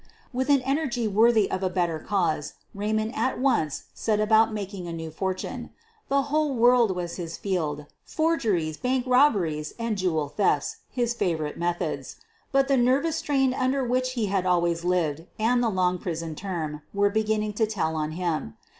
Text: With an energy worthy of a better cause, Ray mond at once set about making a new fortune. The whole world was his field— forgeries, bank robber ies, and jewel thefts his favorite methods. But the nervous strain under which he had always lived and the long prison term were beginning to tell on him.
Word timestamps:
With 0.33 0.49
an 0.49 0.63
energy 0.63 1.07
worthy 1.07 1.47
of 1.51 1.61
a 1.61 1.69
better 1.69 1.99
cause, 1.99 2.53
Ray 2.73 2.91
mond 2.91 3.15
at 3.15 3.39
once 3.39 3.83
set 3.93 4.19
about 4.19 4.51
making 4.51 4.87
a 4.87 4.91
new 4.91 5.11
fortune. 5.11 5.69
The 6.09 6.23
whole 6.23 6.55
world 6.55 6.95
was 6.95 7.17
his 7.17 7.37
field— 7.37 7.85
forgeries, 8.03 8.77
bank 8.77 9.03
robber 9.05 9.45
ies, 9.45 9.75
and 9.77 9.95
jewel 9.99 10.27
thefts 10.27 10.77
his 10.89 11.13
favorite 11.13 11.59
methods. 11.59 12.15
But 12.51 12.67
the 12.67 12.77
nervous 12.77 13.17
strain 13.17 13.53
under 13.53 13.83
which 13.85 14.13
he 14.13 14.25
had 14.25 14.43
always 14.43 14.83
lived 14.83 15.27
and 15.37 15.61
the 15.61 15.69
long 15.69 15.99
prison 15.99 16.33
term 16.33 16.81
were 16.95 17.11
beginning 17.11 17.53
to 17.53 17.67
tell 17.67 17.95
on 17.95 18.13
him. 18.13 18.55